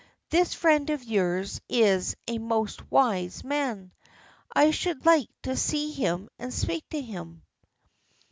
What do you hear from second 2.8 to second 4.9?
wise man. I